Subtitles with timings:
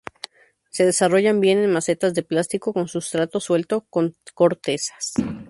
[0.71, 5.13] Se desarrollan bien en macetas de plástico con sustrato suelto con cortezas.